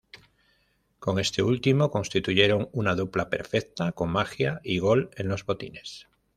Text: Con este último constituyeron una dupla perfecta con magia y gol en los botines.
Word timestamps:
Con 0.97 1.19
este 1.19 1.43
último 1.43 1.91
constituyeron 1.91 2.69
una 2.71 2.95
dupla 2.95 3.29
perfecta 3.29 3.91
con 3.91 4.09
magia 4.09 4.59
y 4.63 4.79
gol 4.79 5.11
en 5.15 5.27
los 5.27 5.45
botines. 5.45 6.07